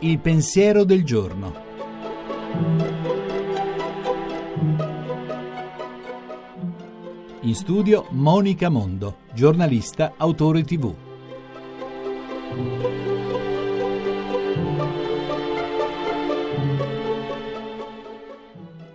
Il 0.00 0.18
pensiero 0.18 0.84
del 0.84 1.04
giorno. 1.04 1.54
In 7.40 7.54
studio 7.54 8.06
Monica 8.10 8.68
Mondo, 8.68 9.18
giornalista, 9.32 10.14
autore 10.16 10.62
tv. 10.62 10.94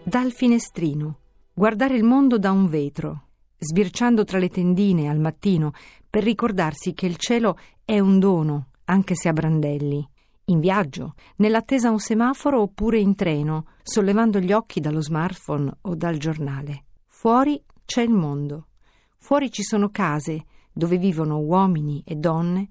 Dal 0.04 0.32
finestrino. 0.32 1.18
Guardare 1.54 1.96
il 1.96 2.04
mondo 2.04 2.40
da 2.40 2.52
un 2.52 2.68
vetro, 2.68 3.29
sbirciando 3.60 4.24
tra 4.24 4.40
le 4.40 4.50
tendine 4.50 5.10
al 5.10 5.20
mattino 5.20 5.74
per 6.10 6.24
ricordarsi 6.24 6.94
che 6.94 7.06
il 7.06 7.18
cielo 7.18 7.58
è 7.86 8.00
un 8.00 8.18
dono, 8.18 8.70
anche 8.86 9.16
se 9.16 9.30
a 9.30 9.34
brandelli. 9.34 10.08
In 10.46 10.60
viaggio, 10.60 11.14
nell'attesa 11.36 11.90
a 11.90 11.92
un 11.92 12.00
semaforo 12.00 12.62
oppure 12.62 13.00
in 13.00 13.14
treno, 13.14 13.66
sollevando 13.84 14.40
gli 14.40 14.52
occhi 14.52 14.80
dallo 14.80 15.02
smartphone 15.02 15.72
o 15.82 15.96
dal 15.96 16.18
giornale. 16.18 16.86
Fuori 17.06 17.62
c'è 17.86 18.02
il 18.02 18.12
mondo. 18.12 18.68
Fuori 19.18 19.52
ci 19.52 19.62
sono 19.62 19.90
case 19.90 20.46
dove 20.72 20.98
vivono 20.98 21.38
uomini 21.40 22.02
e 22.06 22.16
donne 22.16 22.68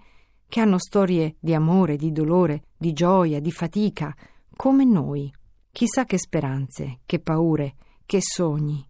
che 0.48 0.60
hanno 0.60 0.78
storie 0.78 1.36
di 1.38 1.54
amore, 1.54 1.96
di 1.96 2.10
dolore, 2.10 2.62
di 2.76 2.92
gioia, 2.92 3.38
di 3.38 3.52
fatica, 3.52 4.14
come 4.56 4.84
noi. 4.84 5.32
Chissà 5.70 6.04
che 6.04 6.18
speranze, 6.18 7.00
che 7.04 7.20
paure, 7.20 7.74
che 8.06 8.18
sogni, 8.20 8.87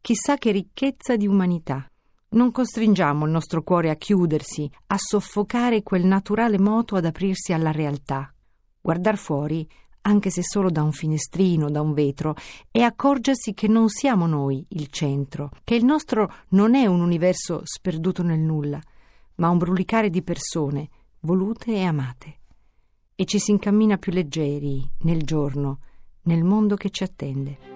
chissà 0.00 0.36
che 0.36 0.50
ricchezza 0.50 1.16
di 1.16 1.26
umanità. 1.26 1.90
Non 2.28 2.50
costringiamo 2.50 3.24
il 3.24 3.30
nostro 3.30 3.62
cuore 3.62 3.90
a 3.90 3.94
chiudersi, 3.94 4.70
a 4.88 4.96
soffocare 4.98 5.82
quel 5.82 6.04
naturale 6.04 6.58
moto 6.58 6.96
ad 6.96 7.04
aprirsi 7.04 7.52
alla 7.52 7.70
realtà. 7.70 8.32
Guardar 8.80 9.16
fuori, 9.16 9.68
anche 10.02 10.30
se 10.30 10.42
solo 10.42 10.70
da 10.70 10.82
un 10.82 10.92
finestrino, 10.92 11.70
da 11.70 11.80
un 11.80 11.92
vetro, 11.92 12.34
e 12.70 12.82
accorgersi 12.82 13.54
che 13.54 13.68
non 13.68 13.88
siamo 13.88 14.26
noi 14.26 14.64
il 14.70 14.88
centro, 14.88 15.50
che 15.64 15.74
il 15.74 15.84
nostro 15.84 16.32
non 16.50 16.74
è 16.74 16.86
un 16.86 17.00
universo 17.00 17.62
sperduto 17.64 18.22
nel 18.22 18.40
nulla, 18.40 18.80
ma 19.36 19.48
un 19.48 19.58
brulicare 19.58 20.10
di 20.10 20.22
persone 20.22 20.88
volute 21.20 21.74
e 21.74 21.84
amate. 21.84 22.38
E 23.14 23.24
ci 23.24 23.38
si 23.38 23.50
incammina 23.50 23.96
più 23.96 24.12
leggeri 24.12 24.88
nel 25.00 25.22
giorno, 25.22 25.80
nel 26.22 26.44
mondo 26.44 26.76
che 26.76 26.90
ci 26.90 27.02
attende. 27.02 27.75